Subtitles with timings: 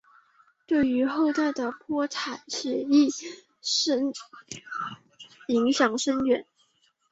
[0.65, 3.09] 对于后代的泼彩写意
[5.45, 6.47] 影响深远。